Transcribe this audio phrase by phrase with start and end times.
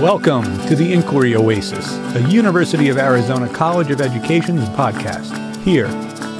[0.00, 5.56] Welcome to the Inquiry Oasis, a University of Arizona College of Education's podcast.
[5.62, 5.84] Here,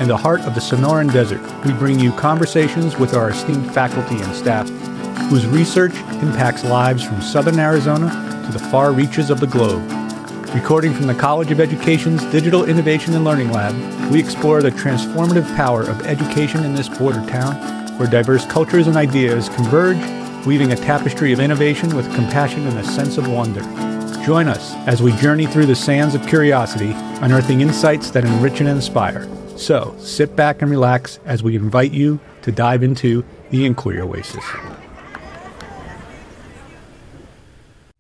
[0.01, 4.17] in the heart of the Sonoran Desert, we bring you conversations with our esteemed faculty
[4.23, 4.69] and staff
[5.29, 8.09] whose research impacts lives from southern Arizona
[8.47, 9.83] to the far reaches of the globe.
[10.55, 13.75] Recording from the College of Education's Digital Innovation and Learning Lab,
[14.11, 17.55] we explore the transformative power of education in this border town
[17.99, 19.99] where diverse cultures and ideas converge,
[20.47, 23.63] weaving a tapestry of innovation with compassion and a sense of wonder.
[24.25, 28.69] Join us as we journey through the sands of curiosity, unearthing insights that enrich and
[28.69, 29.29] inspire.
[29.57, 34.45] So, sit back and relax as we invite you to dive into the Inquiry Oasis.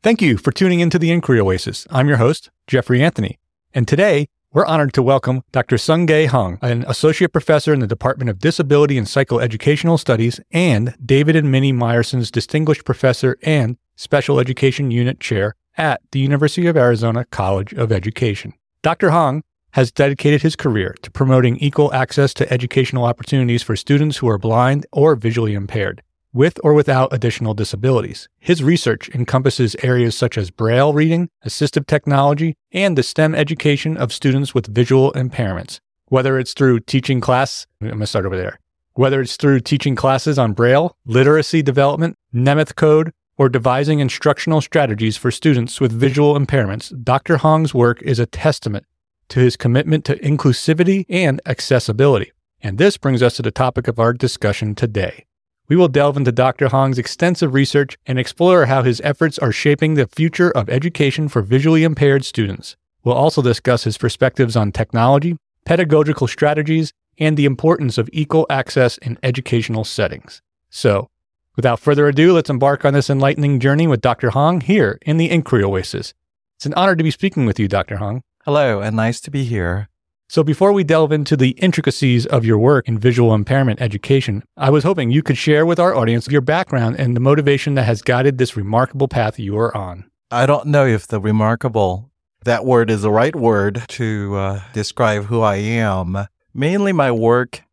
[0.02, 1.86] Thank you for tuning into the Inquiry Oasis.
[1.90, 3.38] I'm your host, Jeffrey Anthony.
[3.72, 5.76] And today, we're honored to welcome Dr.
[5.76, 11.36] Sunggye Hong, an associate professor in the Department of Disability and Psychoeducational Studies, and David
[11.36, 17.24] and Minnie Meyerson's distinguished professor and special education unit chair at the University of Arizona
[17.26, 18.52] College of Education.
[18.82, 19.10] Dr.
[19.10, 24.28] Hong has dedicated his career to promoting equal access to educational opportunities for students who
[24.28, 28.28] are blind or visually impaired with or without additional disabilities.
[28.38, 34.12] His research encompasses areas such as braille reading, assistive technology, and the STEM education of
[34.12, 35.80] students with visual impairments.
[36.06, 38.58] Whether it's through teaching class, I'm going to start over there.
[38.94, 45.16] Whether it's through teaching classes on braille, literacy development, Nemeth code, or devising instructional strategies
[45.16, 47.38] for students with visual impairments, Dr.
[47.38, 48.84] Hong's work is a testament
[49.28, 52.32] to his commitment to inclusivity and accessibility.
[52.60, 55.24] And this brings us to the topic of our discussion today
[55.68, 56.68] we will delve into Dr.
[56.68, 61.42] Hong's extensive research and explore how his efforts are shaping the future of education for
[61.42, 62.76] visually impaired students.
[63.04, 68.98] We'll also discuss his perspectives on technology, pedagogical strategies, and the importance of equal access
[68.98, 70.42] in educational settings.
[70.70, 71.10] So,
[71.56, 74.30] without further ado, let's embark on this enlightening journey with Dr.
[74.30, 76.14] Hong here in the Inquiry Oasis.
[76.56, 77.96] It's an honor to be speaking with you, Dr.
[77.96, 78.22] Hong.
[78.44, 79.88] Hello, and nice to be here.
[80.32, 84.70] So, before we delve into the intricacies of your work in visual impairment education, I
[84.70, 88.00] was hoping you could share with our audience your background and the motivation that has
[88.00, 90.10] guided this remarkable path you are on.
[90.30, 92.10] I don't know if the remarkable,
[92.46, 96.26] that word is the right word to uh, describe who I am.
[96.54, 97.64] Mainly, my work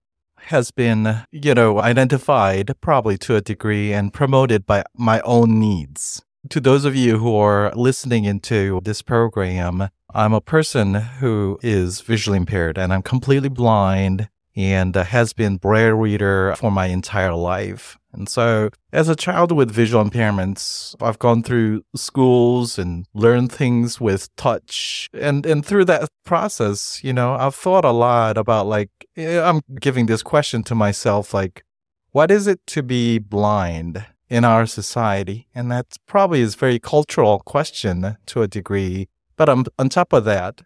[0.47, 6.21] has been, you know, identified probably to a degree and promoted by my own needs.
[6.49, 12.01] To those of you who are listening into this program, I'm a person who is
[12.01, 17.99] visually impaired and I'm completely blind and has been braille reader for my entire life.
[18.11, 24.01] And so as a child with visual impairments, I've gone through schools and learned things
[24.01, 25.07] with touch.
[25.13, 29.61] And, and through that process, you know, I've thought a lot about like, eh, I'm
[29.79, 31.63] giving this question to myself, like,
[32.09, 35.47] what is it to be blind in our society?
[35.53, 39.09] And that probably is a very cultural question to a degree.
[39.35, 40.61] But on, on top of that,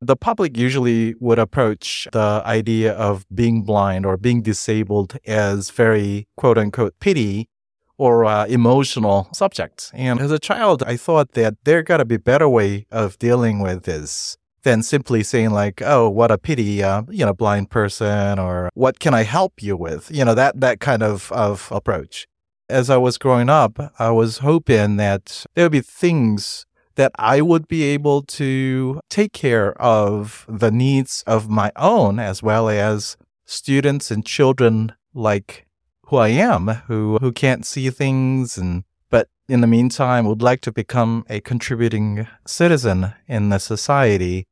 [0.00, 6.28] the public usually would approach the idea of being blind or being disabled as very
[6.36, 7.48] quote unquote pity
[7.96, 9.90] or uh, emotional subjects.
[9.92, 13.58] And as a child, I thought that there got to be better way of dealing
[13.58, 18.38] with this than simply saying like, "Oh, what a pity, uh, you know, blind person,"
[18.38, 22.27] or "What can I help you with?" You know, that that kind of of approach.
[22.70, 27.40] As I was growing up, I was hoping that there would be things that I
[27.40, 33.16] would be able to take care of the needs of my own as well as
[33.46, 35.66] students and children like
[36.08, 40.60] who I am who who can't see things and but in the meantime would like
[40.62, 44.46] to become a contributing citizen in the society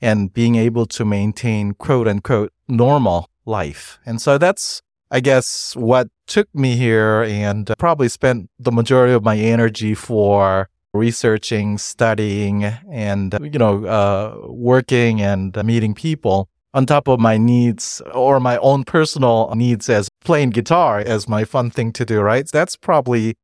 [0.00, 4.00] and being able to maintain quote unquote normal life.
[4.04, 4.82] And so that's
[5.14, 10.70] I guess what took me here and probably spent the majority of my energy for
[10.94, 18.00] researching, studying, and, you know, uh, working and meeting people on top of my needs
[18.14, 22.48] or my own personal needs as playing guitar as my fun thing to do, right?
[22.50, 23.34] That's probably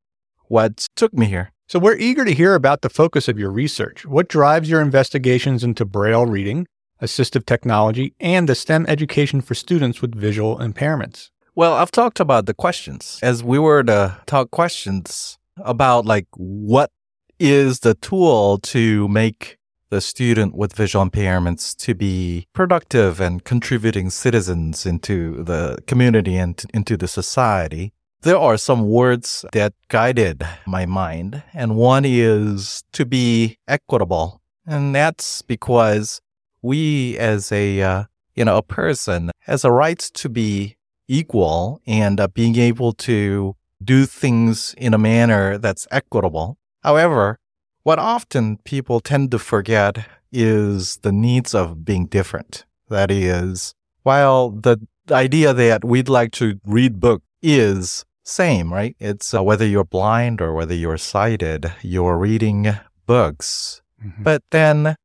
[0.47, 1.53] what took me here.
[1.67, 4.07] So we're eager to hear about the focus of your research.
[4.07, 6.67] What drives your investigations into Braille reading,
[7.03, 11.29] assistive technology, and the STEM education for students with visual impairments?
[11.59, 13.19] Well, I've talked about the questions.
[13.21, 16.93] As we were to talk questions about like what
[17.41, 19.59] is the tool to make
[19.91, 26.65] the student with visual impairments to be productive and contributing citizens into the community and
[26.73, 27.93] into the society.
[28.23, 34.41] There are some words that guided my mind, and one is to be equitable.
[34.65, 36.21] And that's because
[36.63, 38.05] we as a, uh,
[38.37, 40.77] you know, a person has a right to be
[41.09, 46.59] equal and uh, being able to do things in a manner that's equitable.
[46.83, 47.39] However,
[47.83, 52.65] what often people tend to forget is the needs of being different.
[52.89, 54.79] That is, while the
[55.11, 58.95] idea that we'd like to read book is same, right?
[58.99, 62.77] It's uh, whether you're blind or whether you're sighted, you're reading
[63.07, 63.81] books.
[64.05, 64.23] Mm-hmm.
[64.23, 64.97] But then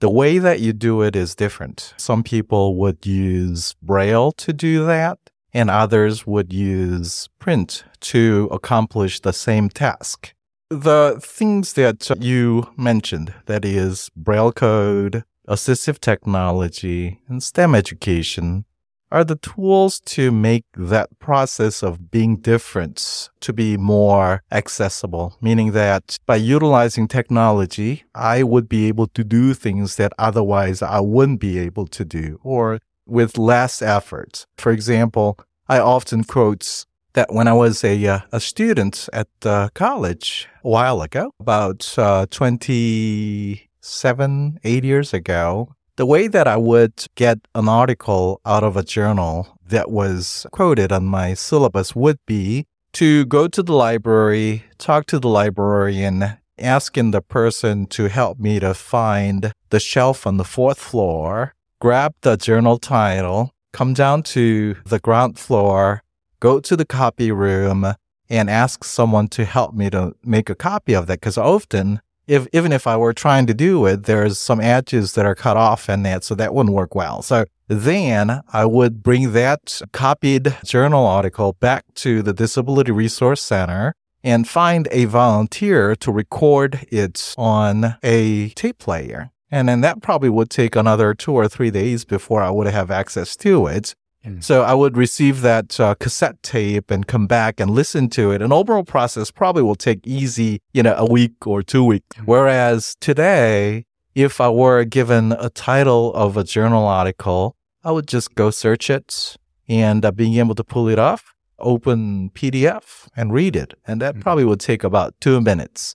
[0.00, 1.94] the way that you do it is different.
[1.96, 5.18] Some people would use Braille to do that,
[5.56, 10.34] and others would use print to accomplish the same task.
[10.68, 18.66] The things that you mentioned, that is Braille code, assistive technology, and STEM education,
[19.10, 25.72] are the tools to make that process of being different to be more accessible, meaning
[25.72, 31.40] that by utilizing technology, I would be able to do things that otherwise I wouldn't
[31.40, 34.46] be able to do or with less effort.
[34.56, 35.38] For example,
[35.68, 40.68] I often quote that when I was a, uh, a student at uh, college a
[40.68, 47.68] while ago, about uh, 27, eight years ago, the way that I would get an
[47.68, 53.48] article out of a journal that was quoted on my syllabus would be to go
[53.48, 59.52] to the library, talk to the librarian, asking the person to help me to find
[59.70, 65.38] the shelf on the fourth floor, grab the journal title, come down to the ground
[65.38, 66.02] floor,
[66.40, 67.94] go to the copy room,
[68.28, 71.20] and ask someone to help me to make a copy of that.
[71.20, 75.26] Because often if even if I were trying to do it, there's some edges that
[75.26, 77.22] are cut off and that, so that wouldn't work well.
[77.22, 83.94] So then I would bring that copied journal article back to the Disability Resource Center
[84.24, 89.30] and find a volunteer to record it on a tape player.
[89.50, 92.90] And then that probably would take another two or three days before I would have
[92.90, 93.94] access to it.
[94.24, 94.42] Mm.
[94.42, 98.42] So I would receive that uh, cassette tape and come back and listen to it.
[98.42, 102.16] An overall process probably will take easy, you know, a week or two weeks.
[102.16, 102.26] Mm.
[102.26, 108.34] Whereas today, if I were given a title of a journal article, I would just
[108.34, 109.36] go search it
[109.68, 113.74] and uh, being able to pull it off, open PDF and read it.
[113.86, 114.20] And that mm.
[114.22, 115.94] probably would take about two minutes.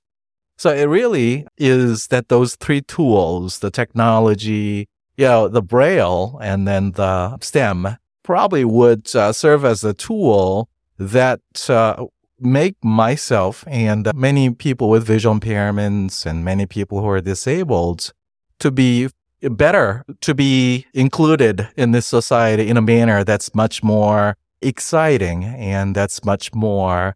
[0.62, 4.88] So it really is that those three tools, the technology,
[5.18, 10.70] you know, the braille and then the STEM probably would uh, serve as a tool
[11.00, 12.06] that uh,
[12.40, 18.14] make myself and many people with visual impairments and many people who are disabled
[18.60, 19.10] to be
[19.42, 25.96] better to be included in this society in a manner that's much more exciting and
[25.96, 27.16] that's much more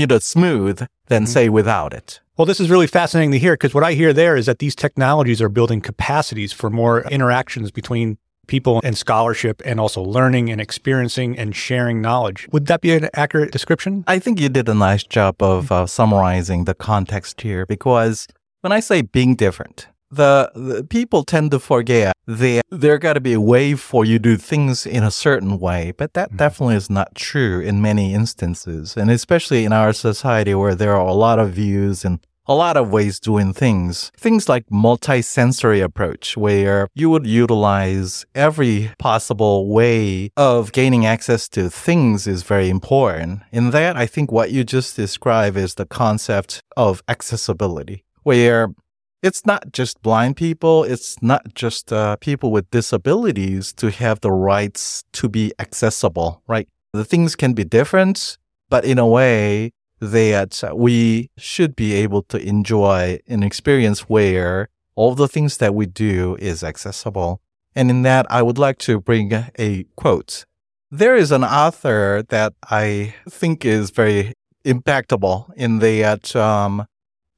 [0.00, 1.32] you know smooth than mm-hmm.
[1.32, 4.34] say without it well, this is really fascinating to hear because what I hear there
[4.34, 8.16] is that these technologies are building capacities for more interactions between
[8.46, 12.48] people and scholarship and also learning and experiencing and sharing knowledge.
[12.50, 14.04] Would that be an accurate description?
[14.06, 18.26] I think you did a nice job of uh, summarizing the context here because
[18.62, 23.20] when I say being different, the, the people tend to forget that there got to
[23.20, 26.36] be a way for you to do things in a certain way, but that mm-hmm.
[26.36, 28.96] definitely is not true in many instances.
[28.96, 32.76] And especially in our society where there are a lot of views and a lot
[32.76, 34.10] of ways doing things.
[34.16, 41.70] Things like multi-sensory approach, where you would utilize every possible way of gaining access to
[41.70, 43.42] things is very important.
[43.52, 48.74] In that, I think what you just described is the concept of accessibility, where
[49.22, 54.32] it's not just blind people, it's not just uh, people with disabilities to have the
[54.32, 56.68] rights to be accessible, right?
[56.92, 62.38] The things can be different, but in a way, that we should be able to
[62.38, 67.40] enjoy an experience where all the things that we do is accessible.
[67.74, 70.44] And in that, I would like to bring a quote.
[70.90, 74.32] There is an author that I think is very
[74.64, 76.86] impactable in that um,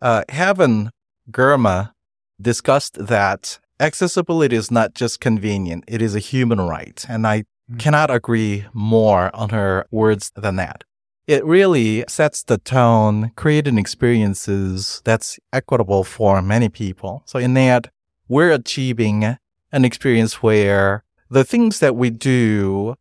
[0.01, 0.91] uh, Haben
[1.31, 1.93] Girma
[2.41, 7.05] discussed that accessibility is not just convenient, it is a human right.
[7.09, 7.77] And I mm-hmm.
[7.77, 10.85] cannot agree more on her words than that
[11.27, 17.23] it really sets the tone, creating experiences that's equitable for many people.
[17.27, 17.89] So in that,
[18.29, 19.37] we're achieving
[19.73, 22.97] an experience where the things that we do,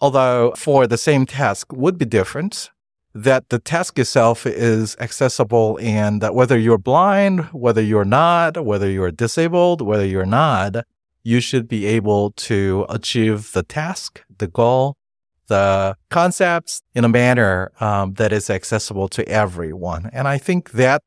[0.00, 2.70] although for the same task would be different,
[3.14, 8.90] that the task itself is accessible and that whether you're blind, whether you're not, whether
[8.90, 10.84] you're disabled, whether you're not,
[11.22, 14.96] you should be able to achieve the task, the goal,
[15.46, 20.10] the concepts in a manner um, that is accessible to everyone.
[20.12, 21.02] And I think that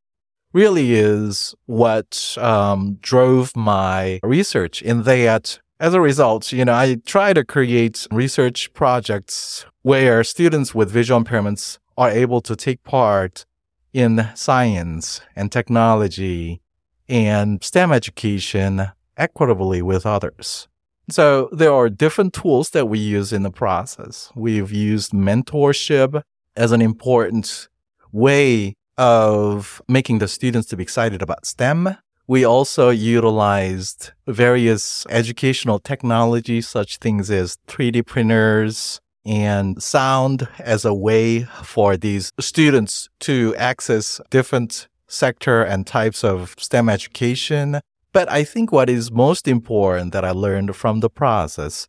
[0.54, 6.96] really is what um, drove my research in that as a result, you know, I
[7.06, 13.46] try to create research projects where students with visual impairments are able to take part
[13.92, 16.62] in science and technology
[17.10, 18.88] and STEM education
[19.18, 20.68] equitably with others.
[21.10, 24.32] So there are different tools that we use in the process.
[24.36, 26.22] We've used mentorship
[26.56, 27.70] as an important
[28.12, 31.96] way of making the students to be excited about STEM.
[32.28, 40.94] We also utilized various educational technologies, such things as 3D printers and sound as a
[40.94, 47.82] way for these students to access different sector and types of STEM education.
[48.14, 51.88] But I think what is most important that I learned from the process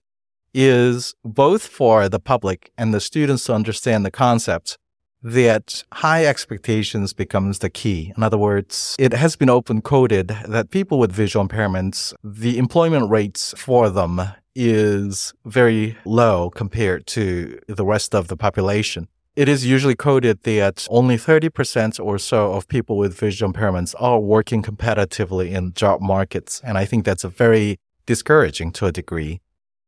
[0.53, 4.77] is both for the public and the students to understand the concept
[5.23, 8.13] that high expectations becomes the key.
[8.17, 13.11] In other words, it has been open coded that people with visual impairments, the employment
[13.11, 14.21] rates for them
[14.61, 19.07] is very low compared to the rest of the population.
[19.37, 24.19] It is usually coded that only 30% or so of people with visual impairments are
[24.19, 26.61] working competitively in job markets.
[26.65, 29.41] And I think that's a very discouraging to a degree.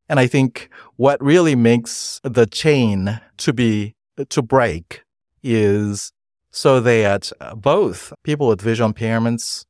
[0.09, 3.97] And I think what really makes the chain to be,
[4.29, 5.03] to break
[5.43, 6.13] is
[6.53, 9.65] so that both people with visual impairments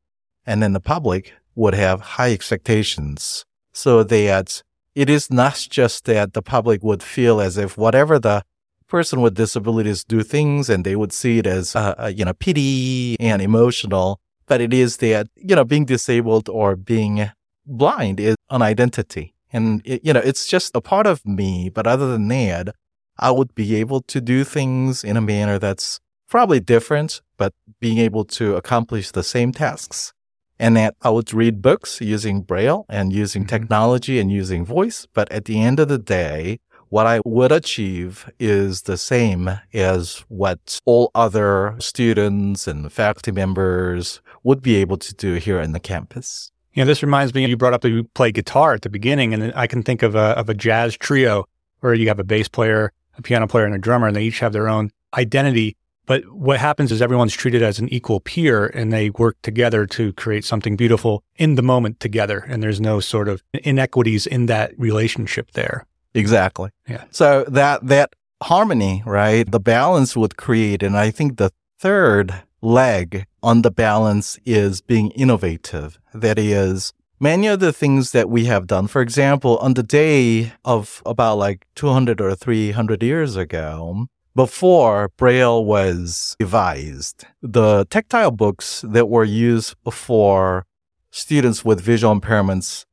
[0.45, 4.62] and then the public would have high expectations so that
[4.94, 8.42] it is not just that the public would feel as if whatever the
[8.88, 12.35] person with disabilities do things and they would see it as, uh, uh, you know,
[12.35, 17.30] pity and emotional, but it is that, you know, being disabled or being
[17.64, 19.35] blind is an identity.
[19.52, 21.70] And, it, you know, it's just a part of me.
[21.70, 22.75] But other than that,
[23.18, 27.99] I would be able to do things in a manner that's probably different, but being
[27.99, 30.12] able to accomplish the same tasks.
[30.61, 33.49] And that I would read books using Braille and using mm-hmm.
[33.49, 35.07] technology and using voice.
[35.14, 40.23] But at the end of the day, what I would achieve is the same as
[40.29, 45.81] what all other students and faculty members would be able to do here in the
[45.81, 46.52] campus.
[46.75, 49.33] You know, this reminds me, you brought up that you play guitar at the beginning,
[49.33, 51.47] and I can think of a, of a jazz trio
[51.81, 54.40] where you have a bass player, a piano player and a drummer, and they each
[54.40, 55.76] have their own identity.
[56.11, 60.12] But what happens is everyone's treated as an equal peer and they work together to
[60.14, 62.45] create something beautiful in the moment together.
[62.49, 65.87] And there's no sort of inequities in that relationship there.
[66.12, 66.71] Exactly.
[66.88, 67.05] Yeah.
[67.12, 69.49] So that, that harmony, right?
[69.49, 70.83] The balance would create.
[70.83, 76.00] And I think the third leg on the balance is being innovative.
[76.12, 80.55] That is, many of the things that we have done, for example, on the day
[80.64, 88.85] of about like 200 or 300 years ago, before Braille was devised, the tactile books
[88.87, 90.67] that were used for
[91.11, 92.85] students with visual impairments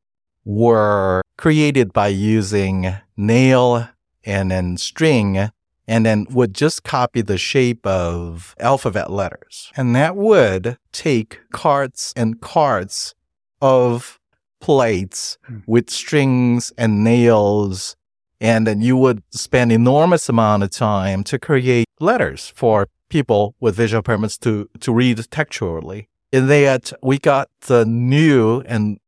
[0.44, 3.88] were created by using nail
[4.24, 5.50] and then string
[5.88, 9.72] and then would just copy the shape of alphabet letters.
[9.77, 13.15] And that would take carts and carts
[13.62, 14.20] of
[14.60, 15.63] plates mm.
[15.65, 17.96] with strings and nails.
[18.39, 23.75] And then you would spend enormous amount of time to create letters for people with
[23.75, 26.08] visual impairments to, to read textually.
[26.32, 29.00] And that we got the new and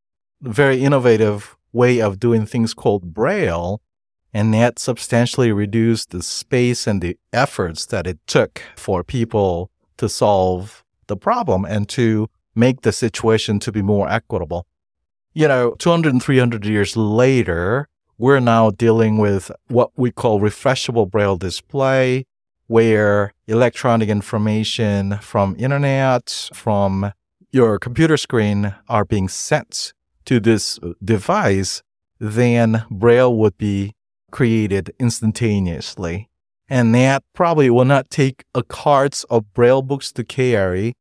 [0.42, 3.82] very innovative way of doing things called Braille.
[4.34, 10.08] And that substantially reduced the space and the efforts that it took for people to
[10.08, 14.66] solve the problem and to make the situation to be more equitable
[15.34, 17.88] you know, 200 and 300 years later,
[18.20, 22.26] we're now dealing with what we call refreshable braille display,
[22.68, 27.14] where electronic information from internet, from
[27.52, 29.94] your computer screen are being sent
[30.26, 31.82] to this device,
[32.20, 33.96] then braille would be
[34.30, 36.30] created instantaneously.
[36.68, 40.94] And that probably will not take a cards of braille books to carry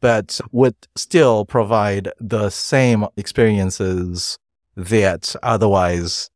[0.00, 4.38] but would still provide the same experiences
[4.76, 6.30] that otherwise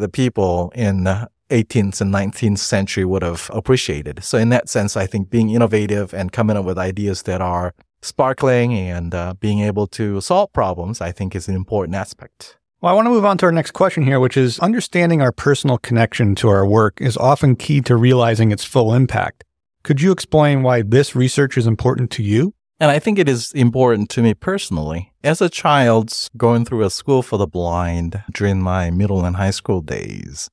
[0.00, 1.04] the people in
[1.50, 4.24] 18th and 19th century would have appreciated.
[4.24, 7.74] So in that sense, I think being innovative and coming up with ideas that are
[8.02, 12.56] sparkling and uh, being able to solve problems, I think is an important aspect.
[12.80, 15.32] Well, I want to move on to our next question here, which is understanding our
[15.32, 19.44] personal connection to our work is often key to realizing its full impact.
[19.82, 22.54] Could you explain why this research is important to you?
[22.80, 25.12] And I think it is important to me personally.
[25.22, 29.50] As a child going through a school for the blind during my middle and high
[29.50, 30.48] school days,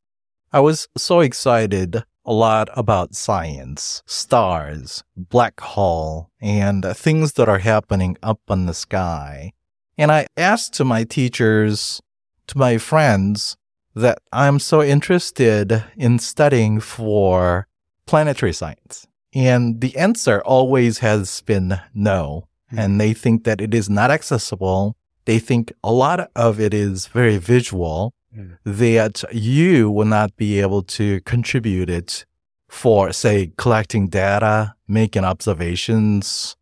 [0.52, 7.60] I was so excited a lot about science, stars, black hole, and things that are
[7.60, 9.54] happening up in the sky.
[9.98, 12.02] And I asked to my teachers,
[12.48, 13.56] to my friends,
[13.96, 17.68] that I'm so interested in studying for
[18.06, 19.08] planetary science.
[19.34, 22.48] And the answer always has been no.
[22.72, 22.80] Mm-hmm.
[22.80, 24.96] And they think that it is not accessible.
[25.26, 28.54] They think a lot of it is very visual, mm-hmm.
[28.66, 32.26] that you will not be able to contribute it
[32.70, 36.56] for, say, collecting data, making observations,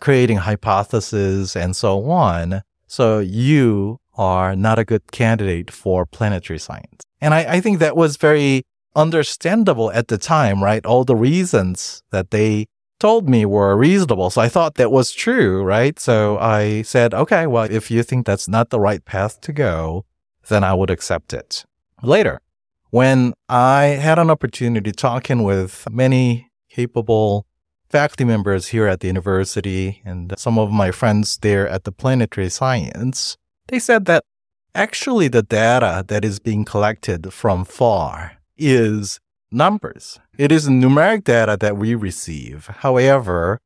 [0.00, 2.62] creating hypotheses, and so on.
[2.86, 7.04] So you are not a good candidate for planetary science.
[7.20, 10.84] And I, I think that was very understandable at the time, right?
[10.84, 12.66] All the reasons that they
[12.98, 14.30] told me were reasonable.
[14.30, 15.98] So I thought that was true, right?
[15.98, 20.04] So I said, okay, well, if you think that's not the right path to go,
[20.48, 21.64] then I would accept it.
[22.02, 22.40] Later,
[22.90, 27.46] when I had an opportunity talking with many capable
[27.88, 32.50] faculty members here at the university and some of my friends there at the planetary
[32.50, 33.36] science,
[33.68, 34.24] they said that
[34.74, 40.18] actually the data that is being collected from far is numbers.
[40.38, 42.66] It is numeric data that we receive.
[42.66, 43.60] However,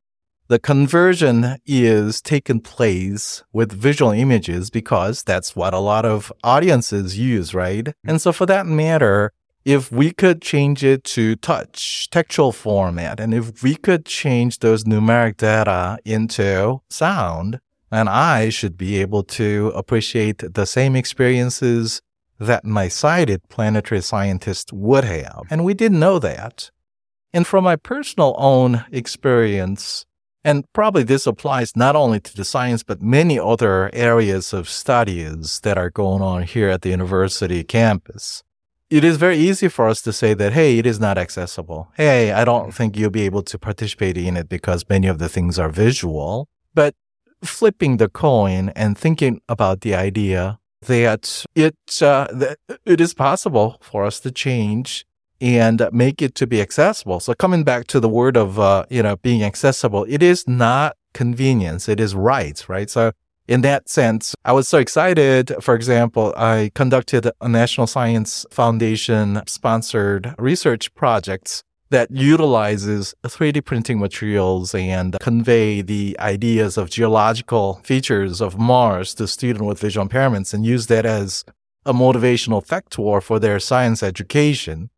[0.49, 7.19] the conversion is taking place with visual images because that's what a lot of audiences
[7.19, 7.85] use, right?
[7.85, 8.11] Mm-hmm.
[8.11, 9.33] And so for that matter,
[9.65, 14.85] if we could change it to touch, textual format, and if we could change those
[14.85, 17.59] numeric data into sound,
[17.91, 22.01] then I should be able to appreciate the same experiences
[22.39, 25.43] that my sighted planetary scientist would have.
[25.51, 26.71] And we didn't know that.
[27.33, 30.07] And from my personal own experience,
[30.45, 35.61] and probably this applies not only to the science, but many other areas of studies
[35.61, 38.43] that are going on here at the university campus.
[38.89, 41.89] It is very easy for us to say that, hey, it is not accessible.
[41.97, 45.29] Hey, I don't think you'll be able to participate in it because many of the
[45.29, 46.49] things are visual.
[46.73, 46.95] But
[47.43, 53.79] flipping the coin and thinking about the idea that it, uh, that it is possible
[53.81, 55.05] for us to change
[55.41, 57.21] and make it to be accessible.
[57.21, 60.97] So coming back to the word of, uh, you know, being accessible, it is not
[61.13, 61.89] convenience.
[61.89, 62.89] It is rights, right?
[62.89, 63.13] So
[63.49, 65.55] in that sense, I was so excited.
[65.61, 73.99] For example, I conducted a National Science Foundation sponsored research projects that utilizes 3D printing
[73.99, 80.53] materials and convey the ideas of geological features of Mars to students with visual impairments
[80.53, 81.45] and use that as
[81.85, 84.91] a motivational factor for their science education.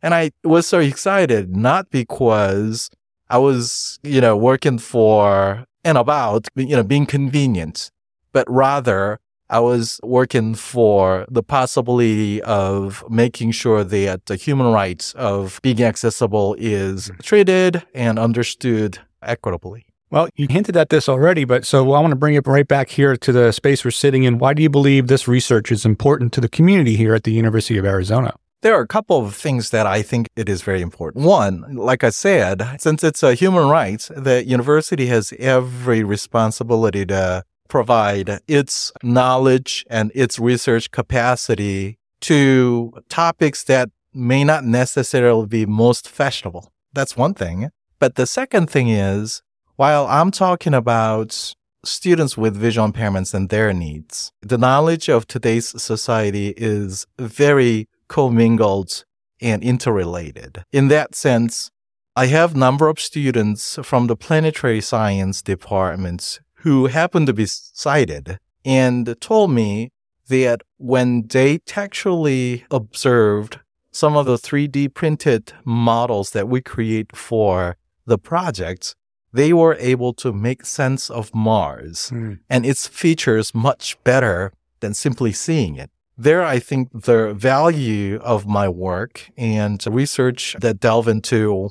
[0.00, 2.88] And I was so excited, not because
[3.28, 7.90] I was, you know, working for and about, you know, being convenient,
[8.32, 9.18] but rather
[9.50, 15.82] I was working for the possibility of making sure that the human rights of being
[15.82, 17.20] accessible is mm-hmm.
[17.22, 19.86] treated and understood equitably.
[20.10, 22.88] Well, you hinted at this already, but so I want to bring it right back
[22.88, 24.38] here to the space we're sitting in.
[24.38, 27.78] Why do you believe this research is important to the community here at the University
[27.78, 28.34] of Arizona?
[28.62, 31.24] There are a couple of things that I think it is very important.
[31.24, 37.44] One, like I said, since it's a human rights, the university has every responsibility to
[37.68, 46.08] provide its knowledge and its research capacity to topics that may not necessarily be most
[46.08, 46.72] fashionable.
[46.92, 47.70] That's one thing.
[47.98, 49.42] But the second thing is,
[49.76, 51.54] while I'm talking about
[51.84, 59.04] students with visual impairments and their needs, the knowledge of today's society is very commingled
[59.40, 60.64] and interrelated.
[60.72, 61.70] In that sense,
[62.16, 68.38] I have number of students from the planetary science departments who happened to be sighted
[68.64, 69.90] and told me
[70.28, 77.76] that when they textually observed some of the 3D printed models that we create for
[78.06, 78.94] the projects,
[79.32, 82.38] they were able to make sense of Mars mm.
[82.48, 85.90] and its features much better than simply seeing it.
[86.16, 91.70] There, I think the value of my work and research that delve into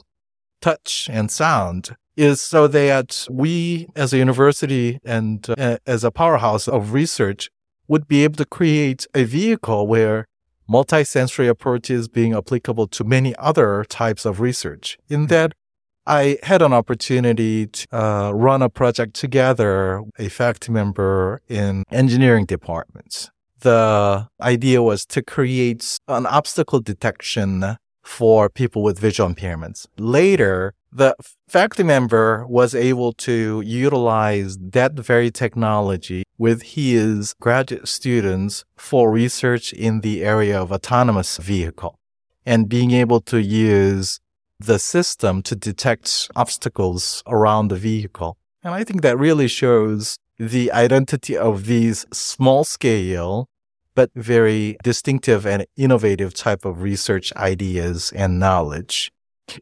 [0.62, 6.68] touch and sound is so that we as a university and uh, as a powerhouse
[6.68, 7.50] of research
[7.88, 10.26] would be able to create a vehicle where
[10.70, 14.98] multisensory approaches being applicable to many other types of research.
[15.08, 15.28] In hmm.
[15.28, 15.54] that,
[16.06, 22.46] I had an opportunity to uh, run a project together, a faculty member in engineering
[22.46, 23.30] departments.
[23.60, 29.86] The idea was to create an obstacle detection for people with visual impairments.
[29.98, 31.15] Later, the
[31.47, 39.73] faculty member was able to utilize that very technology with his graduate students for research
[39.73, 42.00] in the area of autonomous vehicle
[42.45, 44.19] and being able to use
[44.60, 48.38] the system to detect obstacles around the vehicle.
[48.63, 53.50] And I think that really shows the identity of these small scale
[53.95, 59.12] but very distinctive and innovative type of research ideas and knowledge.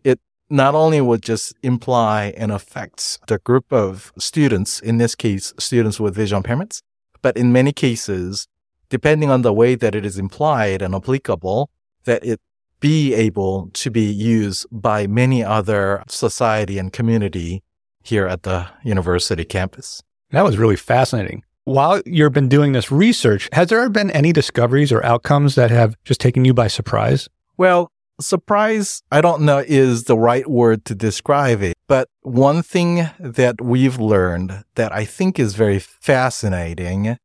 [0.03, 5.53] It not only would just imply and affect the group of students, in this case,
[5.57, 6.81] students with visual impairments,
[7.21, 8.47] but in many cases,
[8.89, 11.69] depending on the way that it is implied and applicable,
[12.03, 12.39] that it
[12.79, 17.63] be able to be used by many other society and community
[18.03, 20.03] here at the university campus.
[20.29, 21.43] That was really fascinating.
[21.63, 25.95] While you've been doing this research, has there been any discoveries or outcomes that have
[26.03, 27.27] just taken you by surprise?
[27.57, 33.09] Well, surprise, I don't know is the right word to describe it, but one thing
[33.19, 37.17] that we've learned that I think is very fascinating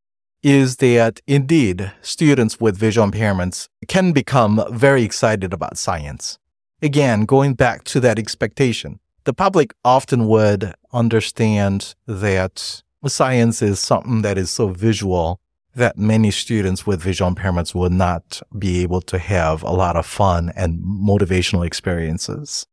[0.42, 6.38] is that indeed students with visual impairments can become very excited about science.
[6.83, 14.22] Again, going back to that expectation, the public often would understand that science is something
[14.22, 15.39] that is so visual
[15.74, 20.06] that many students with visual impairments would not be able to have a lot of
[20.06, 22.66] fun and motivational experiences.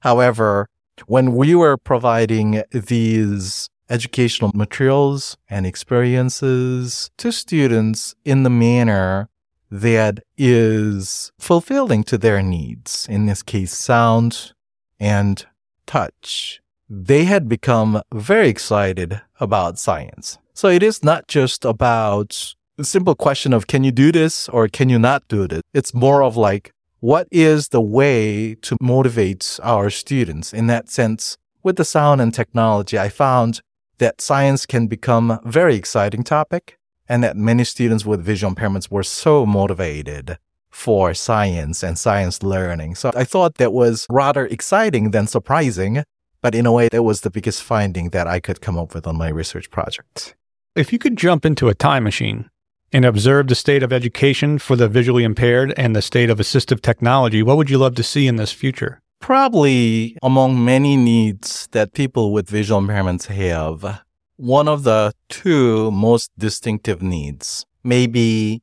[0.00, 0.68] However,
[1.06, 9.28] when we were providing these educational materials and experiences to students in the manner
[9.70, 14.52] that is fulfilling to their needs, in this case, sound
[14.98, 15.46] and
[15.86, 20.38] touch, they had become very excited about science.
[20.54, 24.68] So it is not just about the simple question of can you do this or
[24.68, 25.62] can you not do it?
[25.74, 30.52] It's more of like, what is the way to motivate our students?
[30.52, 33.60] In that sense, with the sound and technology, I found
[33.98, 38.90] that science can become a very exciting topic and that many students with visual impairments
[38.90, 40.38] were so motivated
[40.70, 42.94] for science and science learning.
[42.94, 46.04] So I thought that was rather exciting than surprising,
[46.42, 49.06] but in a way, that was the biggest finding that I could come up with
[49.06, 50.34] on my research project.
[50.74, 52.48] If you could jump into a time machine
[52.92, 56.80] and observe the state of education for the visually impaired and the state of assistive
[56.80, 59.00] technology, what would you love to see in this future?
[59.20, 64.02] Probably among many needs that people with visual impairments have,
[64.36, 68.62] one of the two most distinctive needs may be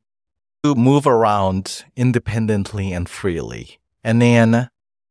[0.64, 4.68] to move around independently and freely, and then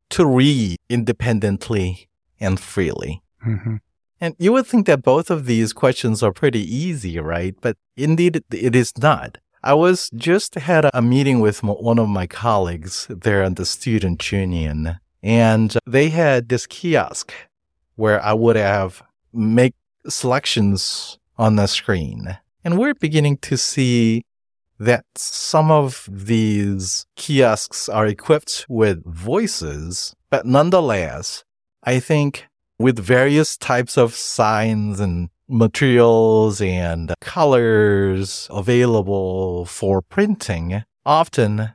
[0.10, 2.08] to read independently
[2.40, 3.22] and freely.
[3.46, 3.76] Mm-hmm.
[4.20, 7.56] And you would think that both of these questions are pretty easy, right?
[7.62, 9.38] But indeed, it is not.
[9.64, 14.32] I was just had a meeting with one of my colleagues there at the student
[14.32, 17.34] union and they had this kiosk
[17.96, 19.02] where I would have
[19.34, 19.74] make
[20.08, 22.38] selections on the screen.
[22.64, 24.24] And we're beginning to see
[24.80, 31.44] that some of these kiosks are equipped with voices, but nonetheless,
[31.88, 41.70] I think with various types of signs and materials and colors available for printing, often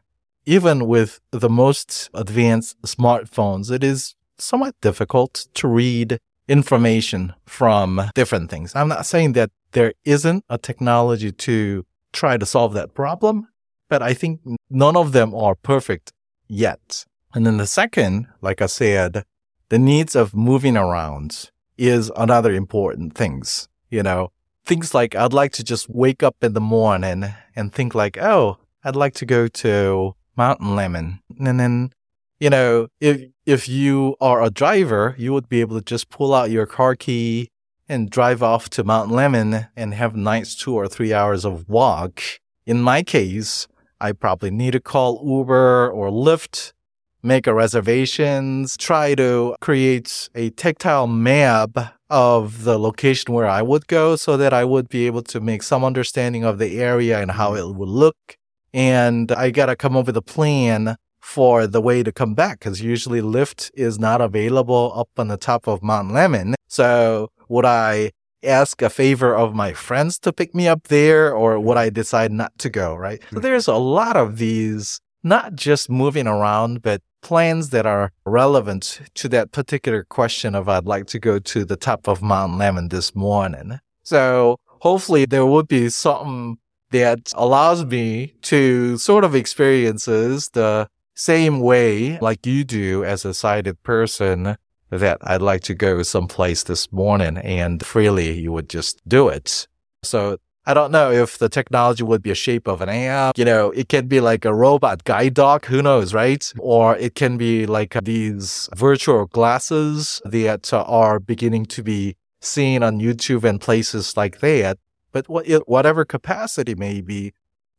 [0.44, 8.50] even with the most advanced smartphones, it is somewhat difficult to read information from different
[8.50, 8.76] things.
[8.76, 13.48] I'm not saying that there isn't a technology to try to solve that problem,
[13.88, 16.12] but I think none of them are perfect
[16.48, 17.06] yet.
[17.32, 19.24] And then the second, like I said,
[19.72, 23.70] the needs of moving around is another important things.
[23.88, 24.30] You know,
[24.66, 27.24] things like I'd like to just wake up in the morning
[27.56, 31.20] and think like, oh, I'd like to go to Mountain Lemmon.
[31.40, 31.90] And then,
[32.38, 36.34] you know, if, if you are a driver, you would be able to just pull
[36.34, 37.48] out your car key
[37.88, 42.20] and drive off to Mountain Lemmon and have nice two or three hours of walk.
[42.66, 46.74] In my case, I probably need to call Uber or Lyft,
[47.22, 53.86] make a reservations, try to create a tactile map of the location where I would
[53.86, 57.30] go so that I would be able to make some understanding of the area and
[57.30, 58.36] how it would look
[58.74, 62.60] and I got to come up with a plan for the way to come back
[62.60, 66.54] because usually Lyft is not available up on the top of Mount Lemmon.
[66.68, 71.60] So would I ask a favor of my friends to pick me up there or
[71.60, 72.96] would I decide not to go?
[72.96, 73.22] Right.
[73.30, 73.42] So hmm.
[73.42, 79.28] there's a lot of these, not just moving around, but plans that are relevant to
[79.30, 83.14] that particular question of I'd like to go to the top of Mount Lemmon this
[83.14, 83.80] morning.
[84.02, 86.58] So hopefully there would be something
[86.90, 93.32] that allows me to sort of experiences the same way like you do as a
[93.32, 94.56] sighted person
[94.90, 99.66] that I'd like to go someplace this morning and freely you would just do it.
[100.02, 103.36] So I don't know if the technology would be a shape of an app.
[103.36, 105.66] You know, it can be like a robot guide dog.
[105.66, 106.52] Who knows, right?
[106.58, 113.00] Or it can be like these virtual glasses that are beginning to be seen on
[113.00, 114.78] YouTube and places like that
[115.12, 117.32] but whatever capacity may be,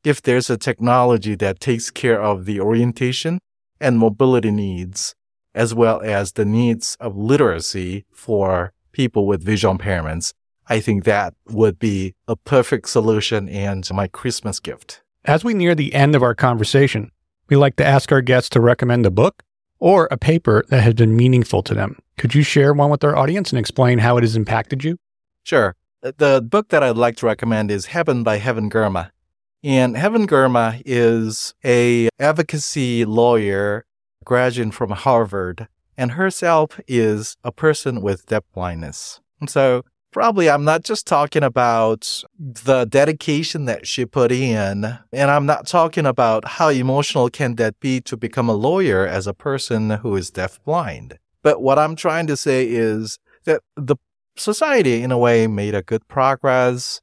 [0.04, 3.40] if there's a technology that takes care of the orientation
[3.82, 5.16] and mobility needs
[5.56, 10.34] as well as the needs of literacy for people with visual impairments,
[10.70, 15.02] I think that would be a perfect solution and my Christmas gift.
[15.26, 17.12] As we near the end of our conversation,
[17.50, 19.44] we like to ask our guests to recommend a book
[19.80, 21.98] or a paper that has been meaningful to them.
[22.18, 24.98] Could you share one with our audience and explain how it has impacted you?
[25.44, 25.76] Sure.
[26.02, 29.12] Uh, the book that I'd like to recommend is Haben by Haben Girma.
[29.64, 33.86] And Haben Girma is a advocacy lawyer
[34.24, 39.20] graduate from Harvard, and herself is a person with deaf blindness.
[39.40, 45.32] And so probably I'm not just talking about the dedication that she put in, and
[45.32, 49.34] I'm not talking about how emotional can that be to become a lawyer as a
[49.34, 51.18] person who is deaf blind.
[51.42, 53.98] But what I'm trying to say is that the
[54.38, 57.02] society in a way made a good progress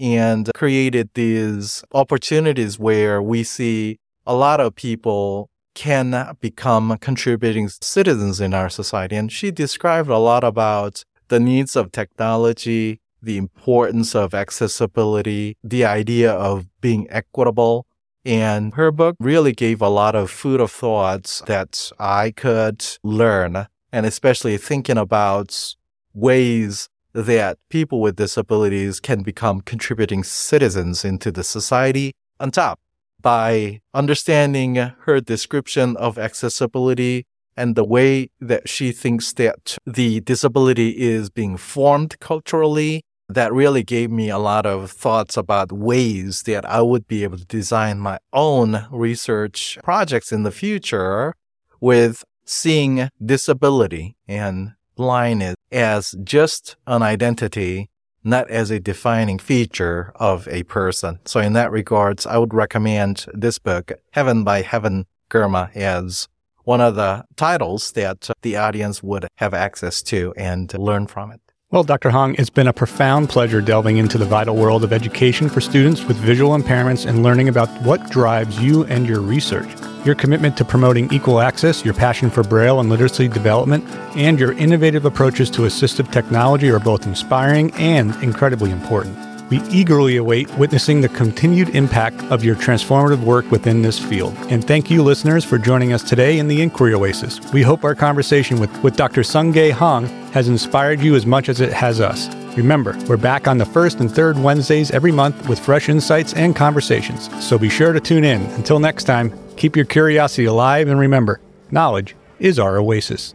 [0.00, 8.40] and created these opportunities where we see a lot of people can become contributing citizens
[8.40, 9.16] in our society.
[9.16, 15.84] And she described a lot about the needs of technology, the importance of accessibility, the
[15.84, 17.86] idea of being equitable.
[18.24, 23.66] And her book really gave a lot of food of thoughts that I could learn.
[23.92, 25.74] And especially thinking about
[26.14, 32.12] ways that people with disabilities can become contributing citizens into the society.
[32.40, 32.80] On top,
[33.20, 40.90] by understanding her description of accessibility and the way that she thinks that the disability
[40.90, 46.64] is being formed culturally, that really gave me a lot of thoughts about ways that
[46.64, 51.34] I would be able to design my own research projects in the future
[51.80, 57.90] with seeing disability and blindness as just an identity,
[58.22, 61.18] not as a defining feature of a person.
[61.24, 66.28] So in that regards, I would recommend this book, Haben by Haben Girma, as
[66.64, 71.30] one of the titles that uh, the audience would have access to and learn from
[71.30, 71.40] it.
[71.70, 72.10] Well, Dr.
[72.10, 76.04] Hong, it's been a profound pleasure delving into the vital world of education for students
[76.04, 79.68] with visual impairments and learning about what drives you and your research.
[80.04, 84.52] Your commitment to promoting equal access, your passion for Braille and literacy development, and your
[84.52, 89.33] innovative approaches to assistive technology are both inspiring and incredibly important.
[89.54, 94.36] We eagerly await witnessing the continued impact of your transformative work within this field.
[94.48, 97.40] And thank you, listeners, for joining us today in the Inquiry Oasis.
[97.52, 99.20] We hope our conversation with, with Dr.
[99.20, 102.34] Sunggye Hong has inspired you as much as it has us.
[102.56, 106.56] Remember, we're back on the first and third Wednesdays every month with fresh insights and
[106.56, 107.30] conversations.
[107.38, 108.42] So be sure to tune in.
[108.56, 111.38] Until next time, keep your curiosity alive and remember,
[111.70, 113.34] knowledge is our oasis.